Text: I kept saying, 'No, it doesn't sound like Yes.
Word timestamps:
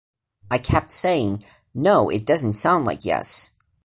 I 0.49 0.57
kept 0.57 0.89
saying, 0.89 1.43
'No, 1.75 2.09
it 2.09 2.25
doesn't 2.25 2.55
sound 2.55 2.85
like 2.85 3.05
Yes. 3.05 3.51